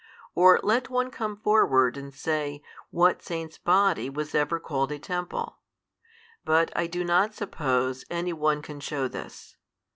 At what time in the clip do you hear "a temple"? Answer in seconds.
4.91-5.59